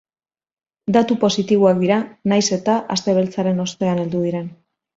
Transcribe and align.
Datu 0.97 1.17
positiboak 1.23 1.83
dira, 1.83 1.99
nahiz 2.33 2.43
eta 2.59 2.81
aste 2.99 3.17
beltzaren 3.21 3.65
ostean 3.69 4.05
heldu 4.05 4.27
diren. 4.29 4.53